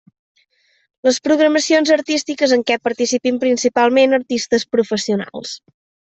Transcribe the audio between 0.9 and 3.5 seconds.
Les programacions artístiques en què participin